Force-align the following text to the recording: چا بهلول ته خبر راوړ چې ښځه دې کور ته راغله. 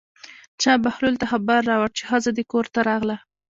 چا 0.61 0.71
بهلول 0.83 1.15
ته 1.21 1.25
خبر 1.31 1.61
راوړ 1.71 1.89
چې 1.97 2.03
ښځه 2.09 2.31
دې 2.37 2.43
کور 2.51 2.65
ته 2.73 2.79
راغله. 2.89 3.17